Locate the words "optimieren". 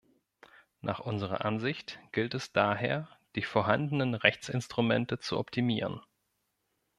5.37-6.01